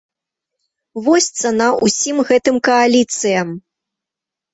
Вось 1.07 1.27
цана 1.41 1.67
ўсім 1.87 2.17
гэтым 2.31 2.57
кааліцыям! 2.69 3.53